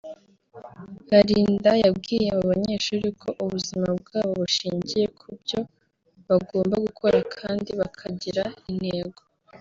Balinda 1.09 1.71
yabwiye 1.83 2.27
abo 2.33 2.43
banyeshuri 2.51 3.07
ko 3.21 3.29
ubuzima 3.43 3.87
bwabo 3.99 4.31
bushingiye 4.41 5.05
ku 5.17 5.27
byo 5.39 5.59
bagomba 6.27 6.75
gukora 6.85 7.19
kandi 7.35 7.69
bakagira 7.79 8.43
intego 8.71 9.19